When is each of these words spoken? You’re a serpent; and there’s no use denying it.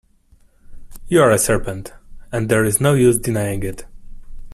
You’re 1.09 1.35
a 1.35 1.37
serpent; 1.37 1.93
and 2.31 2.49
there’s 2.49 2.81
no 2.81 2.95
use 2.95 3.19
denying 3.19 3.61
it. 3.61 3.85